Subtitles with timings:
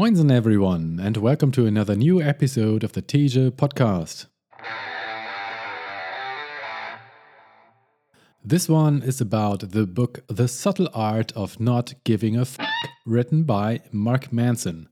[0.00, 4.28] Moinsen, everyone, and welcome to another new episode of the Teja podcast.
[8.42, 12.56] This one is about the book The Subtle Art of Not Giving a F,
[13.04, 14.88] written by Mark Manson.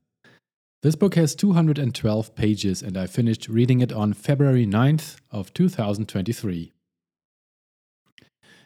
[0.83, 6.71] This book has 212 pages and I finished reading it on February 9th of 2023.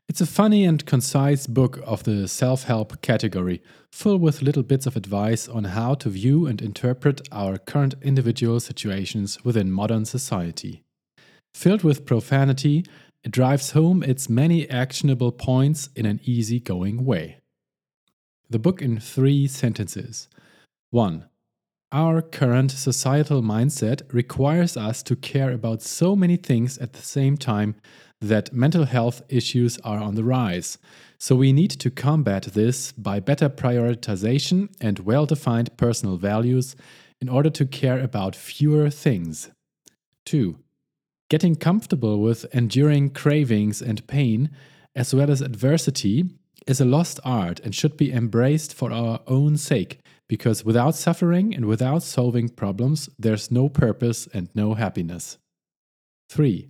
[0.10, 3.62] It's a funny and concise book of the self help category,
[3.92, 8.60] full with little bits of advice on how to view and interpret our current individual
[8.60, 10.84] situations within modern society.
[11.54, 12.86] Filled with profanity,
[13.24, 17.38] it drives home its many actionable points in an easy-going way.
[18.50, 20.28] The book in three sentences.
[20.92, 21.26] 1.
[21.96, 27.38] Our current societal mindset requires us to care about so many things at the same
[27.38, 27.76] time
[28.20, 30.80] that mental health issues are on the rise.
[31.20, 36.76] So we need to combat this by better prioritization and well defined personal values
[37.22, 39.52] in order to care about fewer things.
[40.26, 40.58] 2.
[41.30, 44.50] Getting comfortable with enduring cravings and pain,
[44.96, 46.26] as well as adversity,
[46.66, 51.54] is a lost art and should be embraced for our own sake, because without suffering
[51.54, 55.38] and without solving problems, there's no purpose and no happiness.
[56.30, 56.70] 3.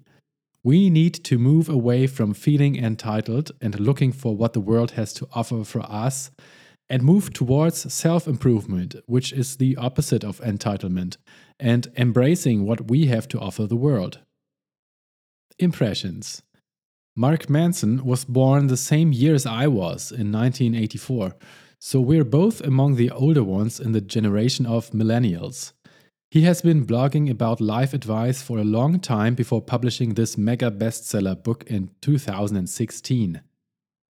[0.64, 5.14] We need to move away from feeling entitled and looking for what the world has
[5.16, 6.32] to offer for us
[6.90, 11.17] and move towards self improvement, which is the opposite of entitlement,
[11.60, 14.20] and embracing what we have to offer the world.
[15.60, 16.42] Impressions
[17.16, 21.36] Mark Manson was born the same year as I was in 1984,
[21.86, 25.73] so we're both among the older ones in the generation of millennials.
[26.31, 30.72] He has been blogging about life advice for a long time before publishing this mega
[30.72, 33.42] bestseller book in 2016.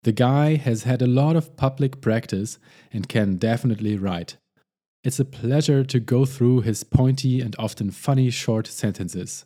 [0.03, 2.59] The guy has had a lot of public practice
[2.91, 4.37] and can definitely write.
[5.03, 9.45] It's a pleasure to go through his pointy and often funny short sentences.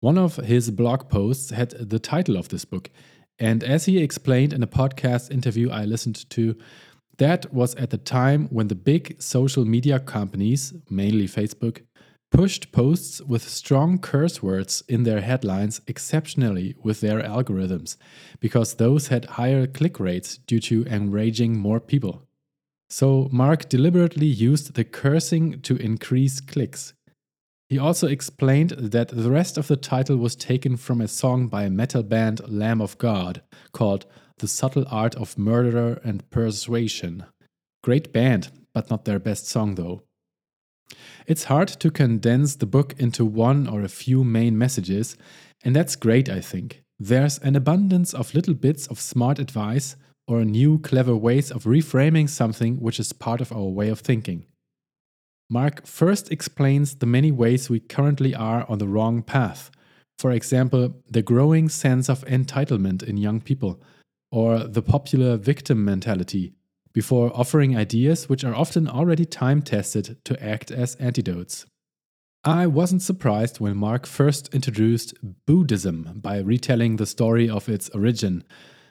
[0.00, 2.90] One of his blog posts had the title of this book,
[3.38, 6.56] and as he explained in a podcast interview I listened to,
[7.18, 11.82] that was at the time when the big social media companies, mainly Facebook,
[12.30, 17.96] pushed posts with strong curse words in their headlines exceptionally with their algorithms,
[18.40, 22.26] because those had higher click rates due to enraging more people.
[22.90, 26.92] So Mark deliberately used the cursing to increase clicks.
[27.68, 31.68] He also explained that the rest of the title was taken from a song by
[31.68, 33.42] metal band Lamb of God
[33.72, 34.06] called
[34.44, 37.24] the Subtle Art of Murder and Persuasion.
[37.82, 40.02] Great band, but not their best song though.
[41.26, 45.16] It's hard to condense the book into one or a few main messages,
[45.64, 46.82] and that's great, I think.
[46.98, 49.96] There's an abundance of little bits of smart advice
[50.28, 54.44] or new clever ways of reframing something which is part of our way of thinking.
[55.48, 59.70] Mark first explains the many ways we currently are on the wrong path.
[60.18, 63.80] For example, the growing sense of entitlement in young people,
[64.34, 66.52] or the popular victim mentality,
[66.92, 71.66] before offering ideas which are often already time tested to act as antidotes.
[72.42, 75.14] I wasn't surprised when Mark first introduced
[75.46, 78.42] Buddhism by retelling the story of its origin.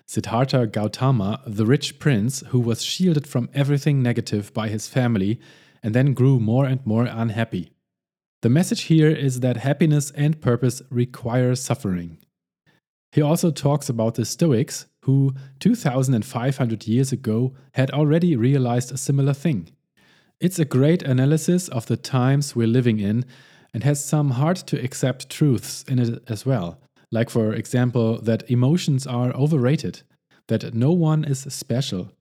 [0.07, 5.41] Siddhartha Gautama, the rich prince who was shielded from everything negative by his family
[5.83, 7.73] and then grew more and more unhappy.
[8.43, 12.19] The message here is that happiness and purpose require suffering.
[13.11, 19.33] He also talks about the Stoics, who 2500 years ago had already realized a similar
[19.33, 19.69] thing.
[20.39, 23.25] It's a great analysis of the times we're living in
[23.73, 26.79] and has some hard to accept truths in it as well,
[27.11, 30.03] like, for example, that emotions are overrated,
[30.47, 32.11] that no one is special,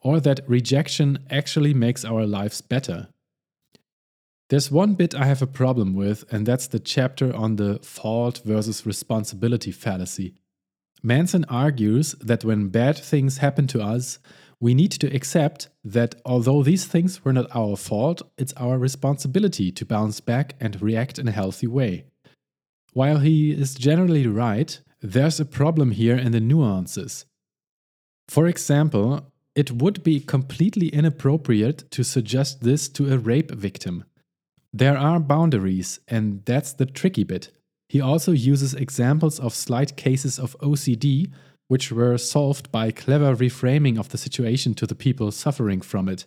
[0.00, 3.08] or that rejection actually makes our lives better.
[4.50, 8.42] There's one bit I have a problem with, and that's the chapter on the fault
[8.44, 10.34] versus responsibility fallacy.
[11.02, 14.18] Manson argues that when bad things happen to us,
[14.60, 19.72] we need to accept that although these things were not our fault, it's our responsibility
[19.72, 22.04] to bounce back and react in a healthy way.
[22.92, 27.24] While he is generally right, there's a problem here in the nuances.
[28.28, 34.04] For example, it would be completely inappropriate to suggest this to a rape victim.
[34.72, 37.50] There are boundaries, and that's the tricky bit.
[37.92, 41.30] He also uses examples of slight cases of OCD,
[41.68, 46.24] which were solved by clever reframing of the situation to the people suffering from it.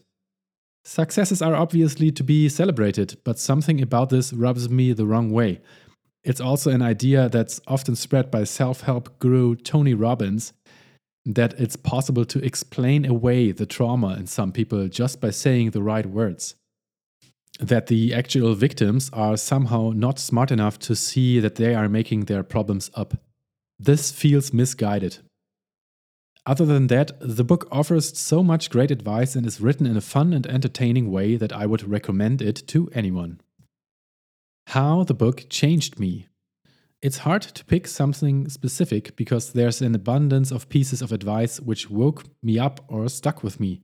[0.83, 5.59] Successes are obviously to be celebrated, but something about this rubs me the wrong way.
[6.23, 10.53] It's also an idea that's often spread by self help guru Tony Robbins
[11.25, 15.81] that it's possible to explain away the trauma in some people just by saying the
[15.81, 16.53] right words.
[17.59, 22.25] That the actual victims are somehow not smart enough to see that they are making
[22.25, 23.15] their problems up.
[23.79, 25.19] This feels misguided.
[26.45, 30.01] Other than that, the book offers so much great advice and is written in a
[30.01, 33.41] fun and entertaining way that I would recommend it to anyone.
[34.67, 36.27] How the book changed me.
[37.01, 41.89] It's hard to pick something specific because there's an abundance of pieces of advice which
[41.89, 43.81] woke me up or stuck with me.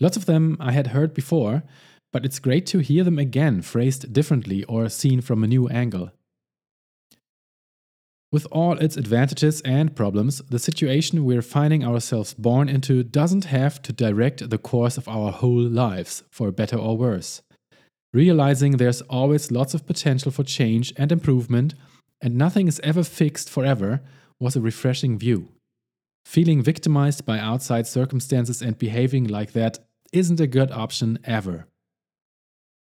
[0.00, 1.62] Lots of them I had heard before,
[2.14, 6.12] but it's great to hear them again phrased differently or seen from a new angle.
[8.30, 13.82] With all its advantages and problems, the situation we're finding ourselves born into doesn't have
[13.82, 17.42] to direct the course of our whole lives, for better or worse.
[18.12, 21.74] Realizing there's always lots of potential for change and improvement,
[22.20, 24.02] and nothing is ever fixed forever,
[24.38, 25.48] was a refreshing view.
[26.24, 29.80] Feeling victimized by outside circumstances and behaving like that
[30.12, 31.66] isn't a good option ever.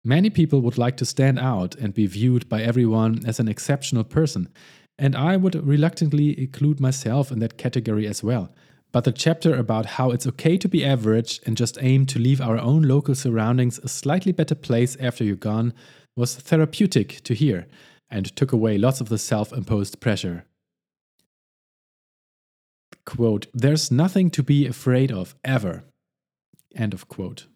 [0.05, 4.03] Many people would like to stand out and be viewed by everyone as an exceptional
[4.03, 4.50] person,
[4.97, 8.53] and I would reluctantly include myself in that category as well.
[8.91, 12.41] But the chapter about how it's okay to be average and just aim to leave
[12.41, 15.73] our own local surroundings a slightly better place after you're gone
[16.15, 17.65] was therapeutic to hear
[18.09, 20.45] and took away lots of the self imposed pressure.
[23.05, 25.85] Quote, There's nothing to be afraid of, ever.
[26.75, 27.47] End of quote.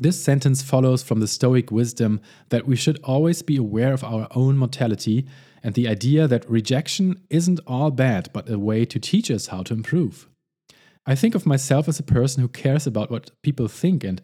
[0.00, 4.28] This sentence follows from the Stoic wisdom that we should always be aware of our
[4.30, 5.26] own mortality
[5.60, 9.64] and the idea that rejection isn't all bad, but a way to teach us how
[9.64, 10.28] to improve.
[11.04, 14.22] I think of myself as a person who cares about what people think and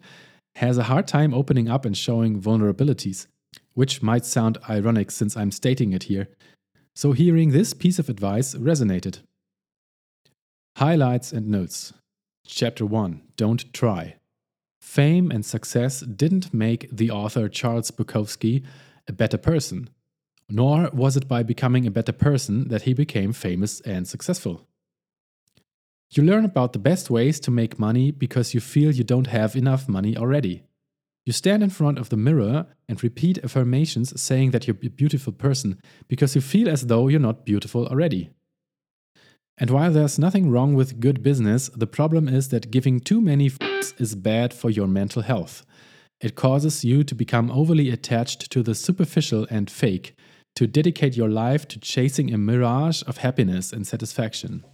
[0.55, 3.27] has a hard time opening up and showing vulnerabilities,
[3.73, 6.29] which might sound ironic since I'm stating it here.
[6.95, 9.19] So, hearing this piece of advice resonated.
[10.77, 11.91] Highlights and notes.
[12.47, 14.15] Chapter 1 Don't Try.
[14.95, 18.63] Fame and success didn't make the author Charles Bukowski
[19.09, 19.89] a better person,
[20.47, 24.65] nor was it by becoming a better person that he became famous and successful.
[26.11, 29.57] You learn about the best ways to make money because you feel you don't have
[29.57, 30.63] enough money already.
[31.25, 35.33] You stand in front of the mirror and repeat affirmations saying that you're a beautiful
[35.33, 35.77] person
[36.07, 38.29] because you feel as though you're not beautiful already.
[39.57, 43.47] And while there's nothing wrong with good business, the problem is that giving too many
[43.47, 45.65] f***s is bad for your mental health.
[46.19, 50.15] It causes you to become overly attached to the superficial and fake,
[50.55, 54.65] to dedicate your life to chasing a mirage of happiness and satisfaction.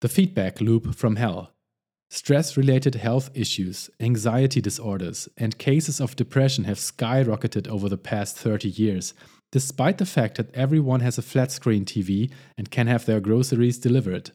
[0.00, 1.52] The feedback loop from hell.
[2.10, 8.36] Stress related health issues, anxiety disorders, and cases of depression have skyrocketed over the past
[8.36, 9.14] 30 years,
[9.52, 13.78] despite the fact that everyone has a flat screen TV and can have their groceries
[13.78, 14.30] delivered.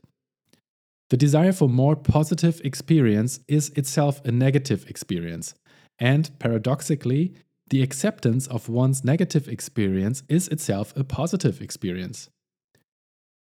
[1.10, 5.54] The desire for more positive experience is itself a negative experience,
[6.00, 7.34] and paradoxically,
[7.70, 12.30] the acceptance of one's negative experience is itself a positive experience.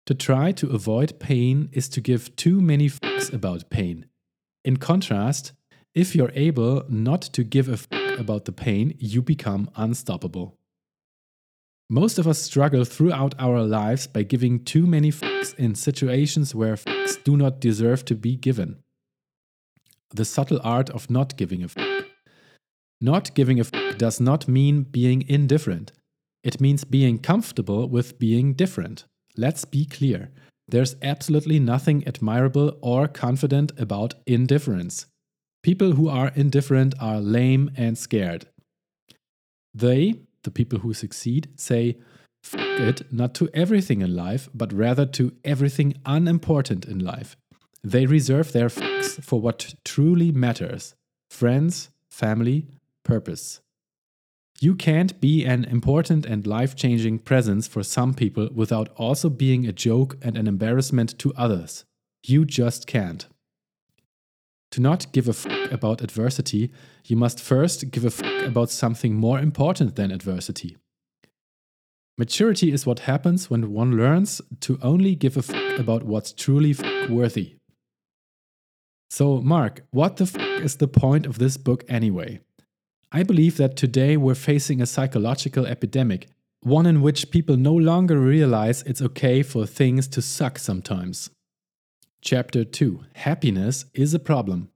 [0.06, 4.06] To try to avoid pain is to give too many fucks about pain.
[4.64, 5.52] In contrast,
[5.94, 7.78] if you're able not to give a
[8.18, 10.56] about the pain, you become unstoppable.
[11.90, 16.76] Most of us struggle throughout our lives by giving too many fucks in situations where
[16.76, 18.76] fucks do not deserve to be given.
[20.10, 22.06] The subtle art of not giving a fuck.
[23.00, 25.92] Not giving a fuck does not mean being indifferent.
[26.44, 29.04] It means being comfortable with being different.
[29.36, 30.30] Let's be clear.
[30.66, 35.06] There's absolutely nothing admirable or confident about indifference.
[35.62, 38.46] People who are indifferent are lame and scared.
[39.74, 40.14] They,
[40.48, 41.98] the people who succeed, say,
[42.54, 47.36] it not to everything in life, but rather to everything unimportant in life.
[47.84, 50.94] They reserve their fucks for what truly matters
[51.28, 52.66] friends, family,
[53.04, 53.60] purpose.
[54.58, 59.66] You can't be an important and life changing presence for some people without also being
[59.66, 61.84] a joke and an embarrassment to others.
[62.24, 63.26] You just can't.
[64.72, 66.72] To not give a fuck about adversity,
[67.04, 70.76] you must first give a fuck about something more important than adversity.
[72.18, 76.72] Maturity is what happens when one learns to only give a fuck about what's truly
[76.72, 77.54] fuck worthy.
[79.08, 82.40] So, Mark, what the fuck is the point of this book anyway?
[83.10, 86.26] I believe that today we're facing a psychological epidemic,
[86.60, 91.30] one in which people no longer realize it's okay for things to suck sometimes.
[92.20, 94.70] Chapter 2 Happiness is a problem.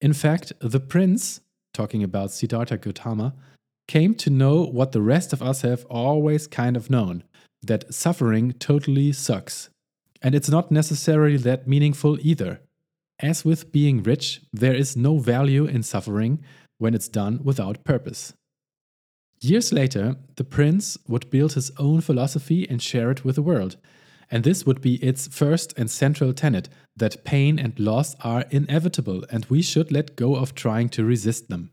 [0.00, 1.40] In fact, the prince,
[1.72, 3.34] talking about Siddhartha Gautama,
[3.86, 7.22] came to know what the rest of us have always kind of known
[7.62, 9.70] that suffering totally sucks.
[10.20, 12.60] And it's not necessarily that meaningful either.
[13.20, 16.42] As with being rich, there is no value in suffering,
[16.78, 18.34] when it's done without purpose.
[19.40, 23.76] Years later, the prince would build his own philosophy and share it with the world.
[24.30, 29.24] And this would be its first and central tenet that pain and loss are inevitable
[29.30, 31.70] and we should let go of trying to resist them.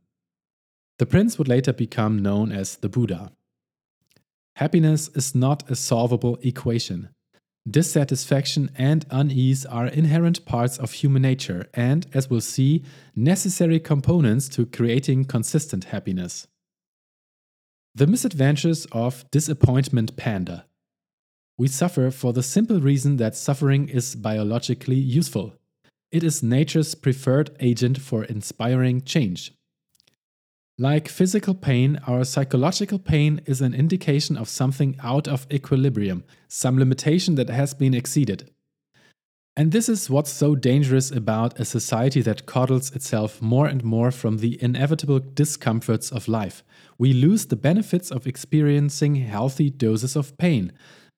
[1.00, 3.32] The prince would later become known as the Buddha.
[4.58, 7.10] Happiness is not a solvable equation.
[7.70, 12.84] Dissatisfaction and unease are inherent parts of human nature and, as we'll see,
[13.16, 16.46] necessary components to creating consistent happiness.
[17.96, 20.66] The misadventures of disappointment panda.
[21.58, 25.54] We suffer for the simple reason that suffering is biologically useful.
[26.12, 29.52] It is nature's preferred agent for inspiring change.
[30.80, 36.80] Like physical pain, our psychological pain is an indication of something out of equilibrium, some
[36.80, 38.50] limitation that has been exceeded.
[39.56, 44.10] And this is what's so dangerous about a society that coddles itself more and more
[44.10, 46.64] from the inevitable discomforts of life.
[46.98, 50.72] We lose the benefits of experiencing healthy doses of pain,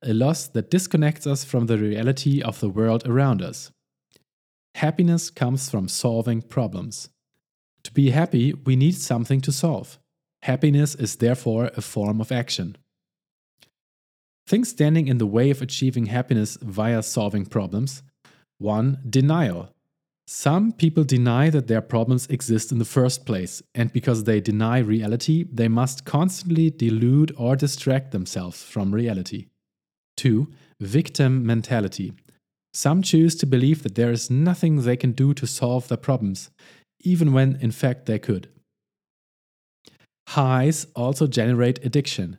[0.04, 3.72] a loss that disconnects us from the reality of the world around us.
[4.75, 7.10] Happiness comes from solving problems.
[7.84, 10.00] To be happy, we need something to solve.
[10.44, 12.78] Happiness is therefore a form of action.
[14.48, 18.04] Things standing in the way of achieving happiness via solving problems
[18.60, 19.00] 1.
[19.10, 19.70] Denial.
[20.28, 24.80] Some people deny that their problems exist in the first place, and because they deny
[24.80, 29.48] reality, they must constantly delude or distract themselves from reality.
[30.17, 30.48] 2.
[30.79, 32.13] Victim mentality.
[32.74, 36.50] Some choose to believe that there is nothing they can do to solve their problems,
[37.00, 38.50] even when in fact they could.
[40.29, 42.38] Highs also generate addiction.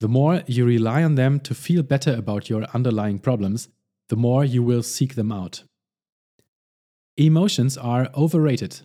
[0.00, 3.68] The more you rely on them to feel better about your underlying problems,
[4.08, 5.62] the more you will seek them out.
[7.16, 8.80] Emotions are overrated.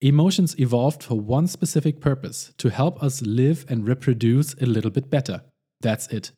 [0.00, 5.10] Emotions evolved for one specific purpose to help us live and reproduce a little bit
[5.10, 5.42] better.
[5.80, 6.32] That's it.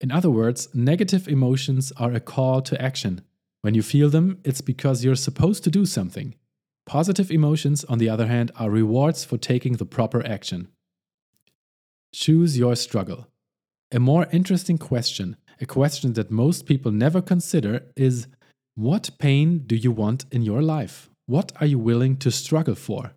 [0.00, 3.22] In other words, negative emotions are a call to action.
[3.60, 6.34] When you feel them, it's because you're supposed to do something.
[6.86, 10.68] Positive emotions, on the other hand, are rewards for taking the proper action.
[12.14, 13.28] Choose your struggle.
[13.92, 18.28] A more interesting question, a question that most people never consider, is
[18.74, 21.10] what pain do you want in your life?
[21.26, 23.12] What are you willing to struggle for?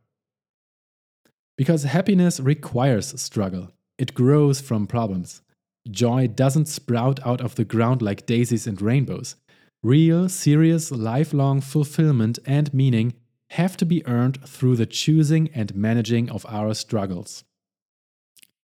[1.58, 5.42] Because happiness requires struggle, it grows from problems.
[5.90, 9.36] Joy doesn't sprout out of the ground like daisies and rainbows.
[9.82, 13.13] Real, serious, lifelong fulfillment and meaning
[13.52, 17.44] have to be earned through the choosing and managing of our struggles.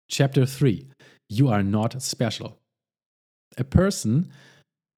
[0.10, 0.88] Chapter 3
[1.30, 2.60] You are not special.
[3.58, 4.32] A person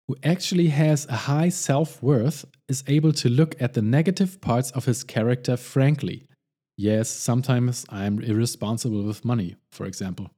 [0.07, 4.71] who actually has a high self worth is able to look at the negative parts
[4.71, 6.27] of his character frankly.
[6.77, 10.31] Yes, sometimes I'm irresponsible with money, for example.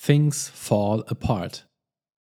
[0.00, 1.64] Things fall apart.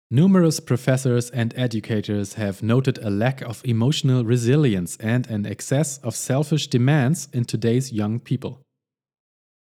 [0.10, 6.16] Numerous professors and educators have noted a lack of emotional resilience and an excess of
[6.16, 8.64] selfish demands in today's young people.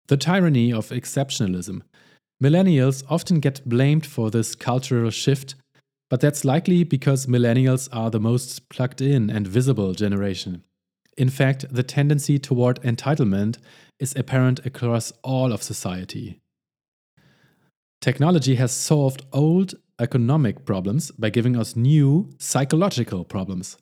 [0.10, 1.82] The tyranny of exceptionalism.
[2.40, 5.56] Millennials often get blamed for this cultural shift,
[6.12, 10.64] but that's likely because millennials are the most plugged in and visible generation.
[11.18, 13.58] In fact, the tendency toward entitlement
[14.00, 16.43] is apparent across all of society.
[18.04, 23.78] Technology has solved old economic problems by giving us new psychological problems.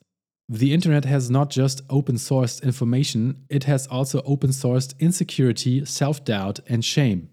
[0.48, 6.24] The internet has not just open sourced information, it has also open sourced insecurity, self
[6.24, 7.30] doubt, and shame.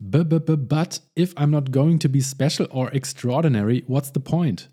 [0.00, 0.26] But
[1.14, 4.66] if I'm not going to be special or extraordinary, what's the point?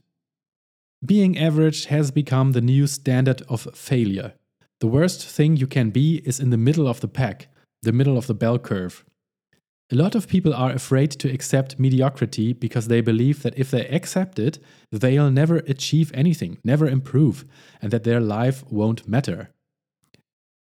[1.05, 4.33] Being average has become the new standard of failure.
[4.79, 7.49] The worst thing you can be is in the middle of the pack,
[7.83, 9.05] the middle of the bell curve.
[9.91, 13.85] A lot of people are afraid to accept mediocrity because they believe that if they
[13.87, 14.57] accept it,
[14.91, 17.45] they'll never achieve anything, never improve,
[17.81, 19.49] and that their life won't matter.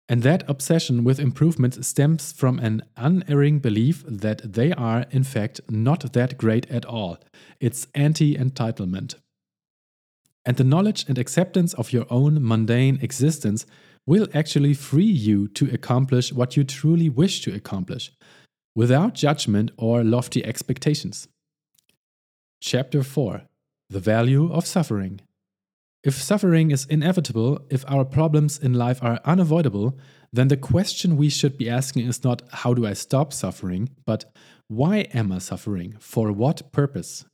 [0.08, 5.62] And that obsession with improvement stems from an unerring belief that they are, in fact,
[5.70, 7.20] not that great at all.
[7.60, 9.16] It's anti entitlement.
[10.44, 13.68] And the knowledge and acceptance of your own mundane existence
[14.08, 18.12] will actually free you to accomplish what you truly wish to accomplish
[18.80, 21.28] without judgment or lofty expectations.
[22.62, 23.42] Chapter 4
[23.90, 25.20] The Value of Suffering.
[26.02, 29.98] If suffering is inevitable, if our problems in life are unavoidable,
[30.32, 34.32] then the question we should be asking is not how do I stop suffering, but
[34.70, 35.98] why am I suffering?
[36.00, 37.26] For what purpose?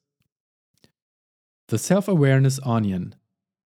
[1.68, 3.14] The self awareness onion.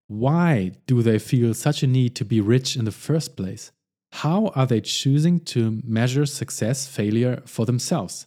[0.06, 3.72] Why do they feel such a need to be rich in the first place?
[4.12, 8.26] How are they choosing to measure success, failure for themselves?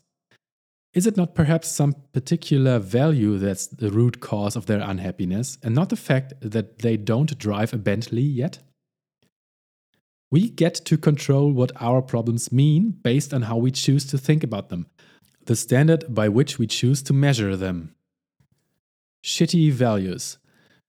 [0.94, 5.74] Is it not perhaps some particular value that's the root cause of their unhappiness and
[5.74, 8.60] not the fact that they don't drive a Bentley yet?
[10.30, 14.44] We get to control what our problems mean based on how we choose to think
[14.44, 14.88] about them,
[15.46, 17.96] the standard by which we choose to measure them.
[19.24, 20.38] Shitty values.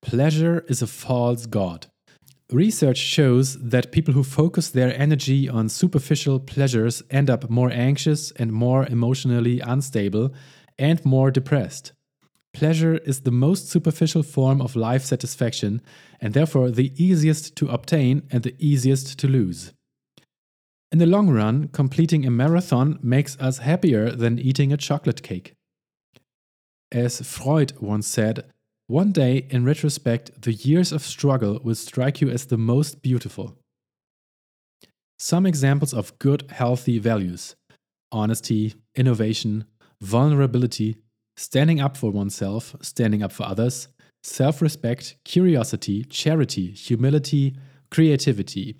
[0.03, 1.87] Pleasure is a false god.
[2.53, 8.31] Research shows that people who focus their energy on superficial pleasures end up more anxious
[8.33, 10.35] and more emotionally unstable
[10.79, 11.93] and more depressed.
[12.53, 15.81] Pleasure is the most superficial form of life satisfaction
[16.21, 19.73] and therefore the easiest to obtain and the easiest to lose.
[20.93, 25.55] In the long run, completing a marathon makes us happier than eating a chocolate cake.
[26.93, 28.45] As Freud once said,
[28.87, 33.57] one day, in retrospect, the years of struggle will strike you as the most beautiful.
[35.19, 37.57] Some examples of good, healthy values
[38.13, 39.65] honesty, innovation,
[40.01, 40.97] vulnerability,
[41.37, 43.89] standing up for oneself, standing up for others,
[44.23, 47.57] self respect, curiosity, charity, humility,
[47.91, 48.77] creativity.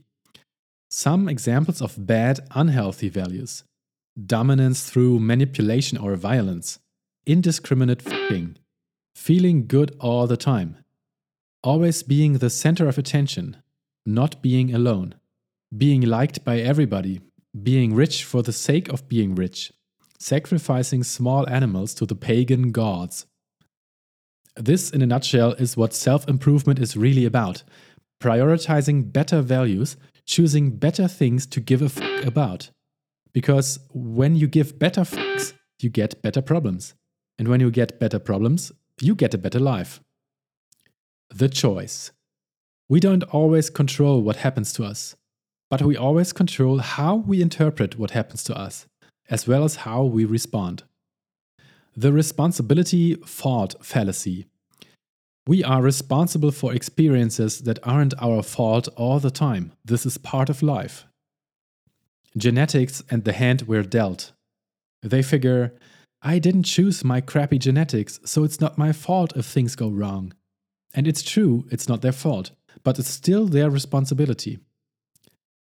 [0.91, 3.65] Some examples of bad, unhealthy values
[4.27, 6.79] dominance through manipulation or violence,
[7.27, 8.57] indiscriminate f***ing,
[9.15, 10.77] Feeling good all the time.
[11.63, 13.57] Always being the center of attention.
[14.05, 15.15] Not being alone.
[15.77, 17.21] Being liked by everybody.
[17.63, 19.73] Being rich for the sake of being rich.
[20.19, 23.27] Sacrificing small animals to the pagan gods.
[24.57, 27.63] This, in a nutshell, is what self improvement is really about
[28.25, 32.71] prioritizing better values, choosing better things to give a fuck about.
[33.35, 36.95] Because when you give better fucks, you get better problems.
[37.39, 40.01] And when you get better problems, you get a better life.
[41.31, 42.13] The choice.
[42.89, 45.17] We don't always control what happens to us,
[45.71, 48.87] but we always control how we interpret what happens to us,
[49.31, 50.85] as well as how we respond.
[51.97, 54.47] The responsibility fault fallacy.
[55.47, 59.73] We are responsible for experiences that aren't our fault all the time.
[59.85, 61.07] This is part of life.
[62.37, 64.33] Genetics and the hand we're dealt.
[65.03, 65.73] They figure
[66.27, 70.33] I didn't choose my crappy genetics, so it's not my fault if things go wrong.
[70.95, 74.59] And it's true, it's not their fault, but it's still their responsibility.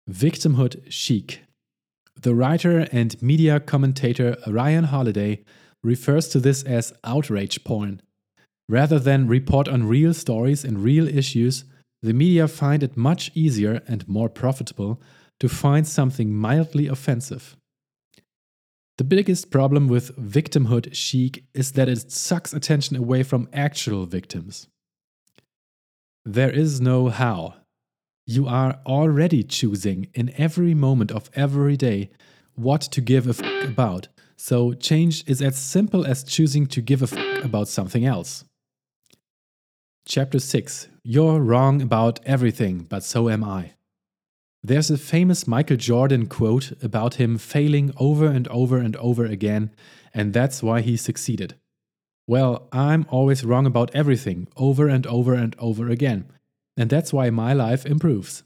[0.10, 1.42] Victimhood chic.
[2.20, 5.44] The writer and media commentator Ryan Holiday
[5.84, 8.02] refers to this as outrage porn.
[8.68, 11.64] Rather than report on real stories and real issues,
[12.02, 15.00] the media find it much easier and more profitable
[15.40, 17.56] to find something mildly offensive.
[19.00, 24.68] The biggest problem with victimhood chic is that it sucks attention away from actual victims.
[26.26, 27.54] There is no how.
[28.26, 32.10] You are already choosing in every moment of every day
[32.56, 37.02] what to give a fuck about, so change is as simple as choosing to give
[37.02, 38.44] a fuck about something else.
[40.06, 43.76] Chapter 6 You're wrong about everything, but so am I.
[44.62, 49.72] There's a famous Michael Jordan quote about him failing over and over and over again,
[50.14, 51.56] and that's why he succeeded.
[52.28, 56.26] Well, I'm always wrong about everything, over and over and over again,
[56.76, 58.44] and that's why my life improves.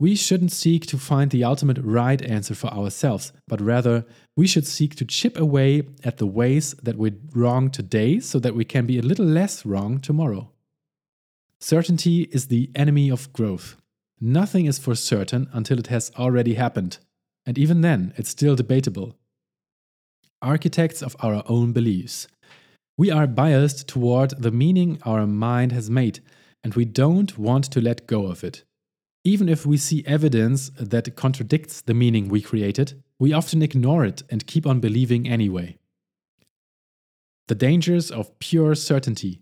[0.00, 4.04] We shouldn't seek to find the ultimate right answer for ourselves, but rather,
[4.36, 8.56] we should seek to chip away at the ways that we're wrong today so that
[8.56, 10.50] we can be a little less wrong tomorrow.
[11.60, 13.76] Certainty is the enemy of growth.
[14.24, 16.98] Nothing is for certain until it has already happened,
[17.44, 19.16] and even then, it's still debatable.
[20.40, 22.28] Architects of our own beliefs.
[22.96, 26.20] We are biased toward the meaning our mind has made,
[26.62, 28.62] and we don't want to let go of it.
[29.24, 34.22] Even if we see evidence that contradicts the meaning we created, we often ignore it
[34.30, 35.78] and keep on believing anyway.
[37.48, 39.40] The dangers of pure certainty.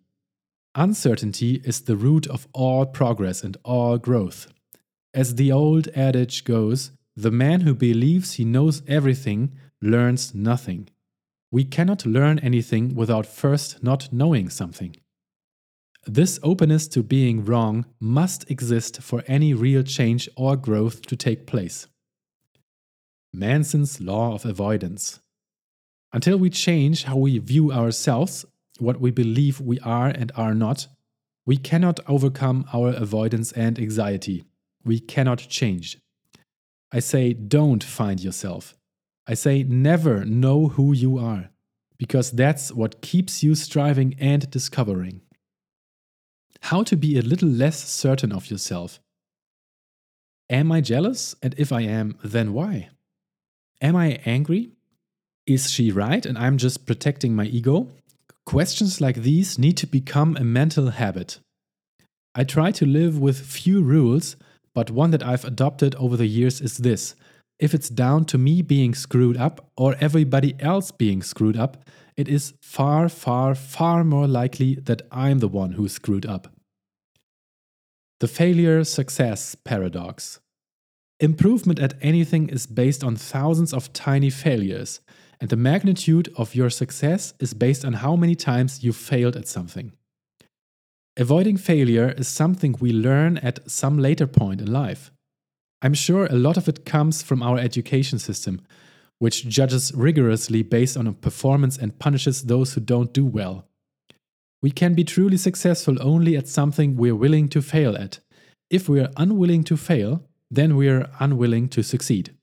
[0.75, 4.47] Uncertainty is the root of all progress and all growth.
[5.13, 10.89] As the old adage goes, the man who believes he knows everything learns nothing.
[11.51, 14.95] We cannot learn anything without first not knowing something.
[16.07, 21.47] This openness to being wrong must exist for any real change or growth to take
[21.47, 21.89] place.
[23.33, 25.21] Manson's Law of Avoidance.
[26.13, 28.45] Until we change how we view ourselves,
[28.79, 30.87] what we believe we are and are not,
[31.45, 34.45] we cannot overcome our avoidance and anxiety
[34.85, 35.99] we cannot change.
[36.93, 38.75] I say, don't find yourself.
[39.27, 41.51] I say, never know who you are,
[41.99, 45.21] because that's what keeps you striving and discovering.
[46.63, 49.01] How to be a little less certain of yourself.
[50.51, 51.37] Am I jealous?
[51.43, 52.91] And if I am, then why?
[53.81, 54.73] Am I angry?
[55.47, 57.89] Is she right and I'm just protecting my ego?
[58.47, 61.39] Questions like these need to become a mental habit.
[62.35, 64.37] I try to live with few rules,
[64.75, 67.15] but one that I've adopted over the years is this
[67.59, 71.85] if it's down to me being screwed up or everybody else being screwed up,
[72.17, 76.49] it is far, far, far more likely that I'm the one who's screwed up.
[78.21, 80.41] The failure success paradox.
[81.21, 85.01] Improvement at anything is based on thousands of tiny failures,
[85.39, 89.47] and the magnitude of your success is based on how many times you failed at
[89.47, 89.93] something.
[91.17, 95.11] Avoiding failure is something we learn at some later point in life.
[95.83, 98.61] I'm sure a lot of it comes from our education system,
[99.19, 103.67] which judges rigorously based on performance and punishes those who don't do well.
[104.63, 108.21] We can be truly successful only at something we're willing to fail at.
[108.71, 112.35] If we're unwilling to fail, then we're unwilling to succeed.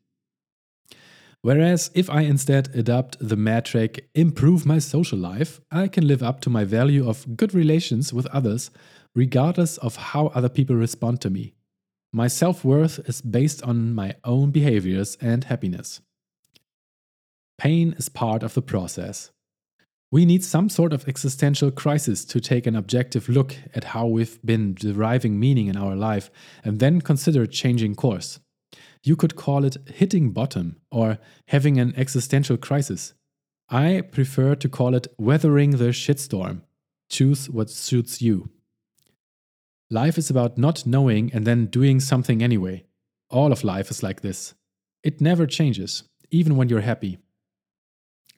[1.47, 6.41] Whereas if I instead adopt the metric improve my social life, I can live up
[6.41, 8.69] to my value of good relations with others,
[9.15, 11.53] regardless of how other people respond to me.
[12.11, 16.01] My self worth is based on my own behaviors and happiness.
[17.57, 19.31] Pain is part of the process.
[20.11, 24.37] We need some sort of existential crisis to take an objective look at how we've
[24.43, 26.29] been deriving meaning in our life
[26.65, 28.41] and then consider changing course.
[29.03, 33.13] You could call it hitting bottom or having an existential crisis.
[33.69, 36.61] I prefer to call it weathering the shitstorm.
[37.09, 38.49] Choose what suits you.
[39.89, 42.85] Life is about not knowing and then doing something anyway.
[43.29, 44.53] All of life is like this.
[45.03, 47.19] It never changes, even when you're happy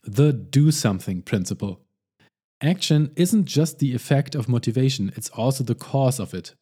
[0.03, 1.81] the do something principle.
[2.61, 6.55] Action isn't just the effect of motivation, it's also the cause of it.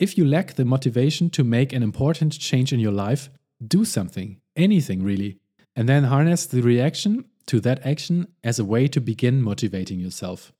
[0.00, 3.30] If you lack the motivation to make an important change in your life,
[3.64, 5.38] do something, anything really,
[5.76, 10.52] and then harness the reaction to that action as a way to begin motivating yourself.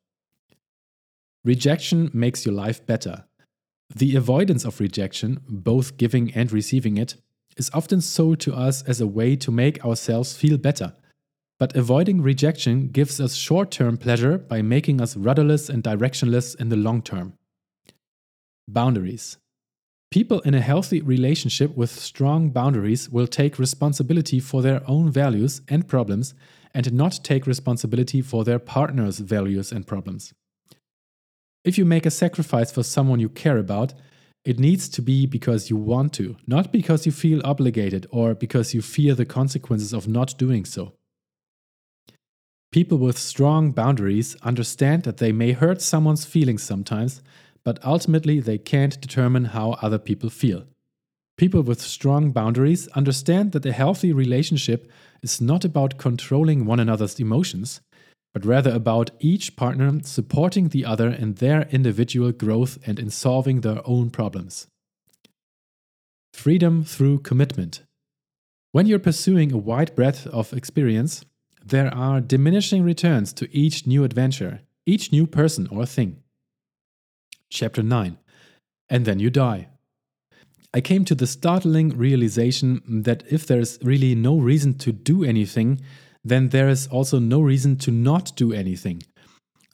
[1.42, 3.24] Rejection makes your life better.
[3.92, 7.16] The avoidance of rejection, both giving and receiving it,
[7.57, 10.92] is often sold to us as a way to make ourselves feel better
[11.61, 16.70] but avoiding rejection gives us short term pleasure by making us rudderless and directionless in
[16.70, 17.35] the long term.
[18.72, 19.37] Boundaries.
[20.11, 25.62] People in a healthy relationship with strong boundaries will take responsibility for their own values
[25.68, 26.35] and problems
[26.74, 30.33] and not take responsibility for their partner's values and problems.
[31.64, 33.94] If you make a sacrifice for someone you care about,
[34.44, 38.72] it needs to be because you want to, not because you feel obligated or because
[38.72, 40.94] you fear the consequences of not doing so.
[42.72, 47.20] People with strong boundaries understand that they may hurt someone's feelings sometimes,
[47.64, 50.64] but ultimately they can't determine how other people feel.
[51.37, 54.90] People with strong boundaries understand that a healthy relationship
[55.23, 57.81] is not about controlling one another's emotions,
[58.35, 63.62] but rather about each partner supporting the other in their individual growth and in solving
[63.62, 64.66] their own problems.
[66.33, 67.83] Freedom through commitment.
[68.73, 71.25] When you're pursuing a wide breadth of experience,
[71.64, 76.23] there are diminishing returns to each new adventure, each new person or thing.
[77.50, 78.16] Chapter 9
[78.88, 79.68] And then you die.
[80.72, 85.80] I came to the startling realization that if there's really no reason to do anything,
[86.22, 89.02] then there is also no reason to not do anything.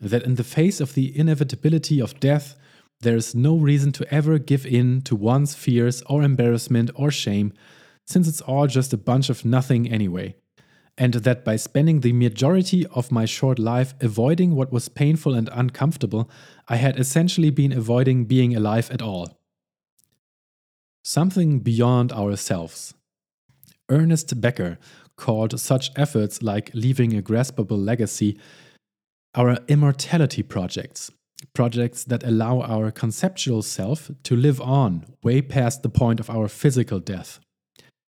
[0.01, 2.57] That in the face of the inevitability of death,
[3.01, 7.53] there is no reason to ever give in to one's fears or embarrassment or shame,
[8.07, 10.35] since it's all just a bunch of nothing anyway
[10.99, 15.51] and that by spending the majority of my short life avoiding what was painful and
[15.53, 16.31] uncomfortable,
[16.69, 19.39] I had essentially been avoiding being alive at all.
[21.05, 22.95] Something beyond ourselves.
[23.89, 24.79] Ernest Becker
[25.17, 28.39] called such efforts like leaving a graspable legacy
[29.37, 31.11] our immortality projects,
[31.55, 36.49] projects that allow our conceptual self to live on way past the point of our
[36.49, 37.39] physical death.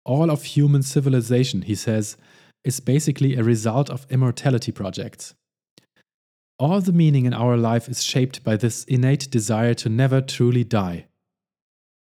[0.04, 2.18] All of human civilization, he says,
[2.62, 5.34] is basically a result of immortality projects.
[6.56, 10.62] All the meaning in our life is shaped by this innate desire to never truly
[10.62, 11.06] die.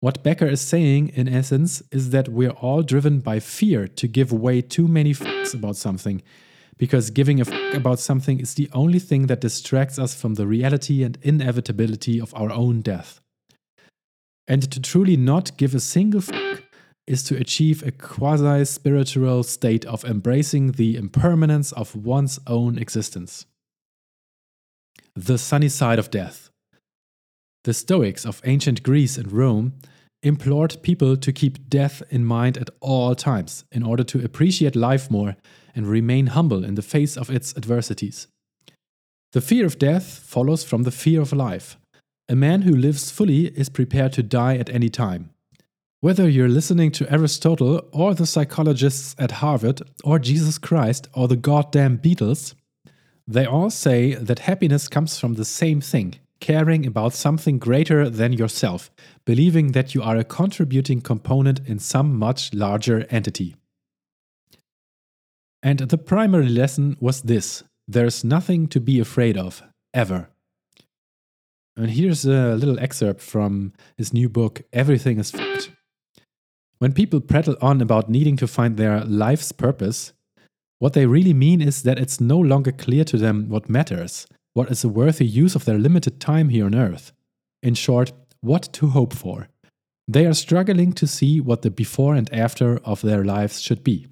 [0.01, 4.33] What Becker is saying, in essence, is that we're all driven by fear to give
[4.33, 6.20] away too many fucks about something,
[6.77, 10.49] because giving a fuck about something is the only thing that distracts us from the
[10.49, 13.20] reality and inevitability of our own death.
[14.49, 16.64] And to truly not give a single fuck
[17.07, 23.47] is to achieve a quasi spiritual state of embracing the impermanence of one's own existence.
[25.16, 26.50] The sunny side of death.
[27.62, 29.74] The Stoics of ancient Greece and Rome
[30.24, 35.11] implored people to keep death in mind at all times in order to appreciate life
[35.11, 35.37] more
[35.74, 38.27] and remain humble in the face of its adversities.
[39.33, 41.77] The fear of death follows from the fear of life.
[42.29, 45.31] A man who lives fully is prepared to die at any time.
[46.00, 51.37] Whether you're listening to Aristotle or the psychologists at Harvard or Jesus Christ or the
[51.37, 52.55] goddamn Beatles,
[53.26, 58.32] they all say that happiness comes from the same thing caring about something greater than
[58.32, 58.90] yourself,
[59.24, 63.56] believing that you are a contributing component in some much larger entity.
[65.62, 69.62] And the primary lesson was this there's nothing to be afraid of,
[69.94, 70.28] ever.
[71.76, 75.70] And here's a little excerpt from his new book, Everything is Fucked.
[76.78, 80.12] When people prattle on about needing to find their life's purpose,
[80.85, 84.70] what they really mean is that it's no longer clear to them what matters, what
[84.70, 87.11] is a worthy use of their limited time here on Earth.
[87.62, 89.49] In short, what to hope for.
[90.07, 94.09] They are struggling to see what the before and after of their lives should be.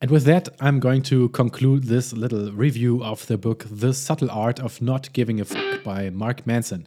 [0.00, 4.30] And with that, I'm going to conclude this little review of the book The Subtle
[4.30, 6.86] Art of Not Giving a Fuck by Mark Manson.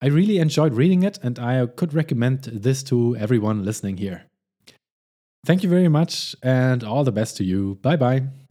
[0.00, 4.26] I really enjoyed reading it, and I could recommend this to everyone listening here.
[5.44, 7.76] Thank you very much, and all the best to you.
[7.82, 8.41] Bye bye.